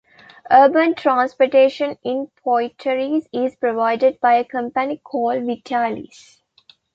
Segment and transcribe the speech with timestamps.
[0.49, 6.41] Urban transportation in Poitiers is provided by a company called Vitalis.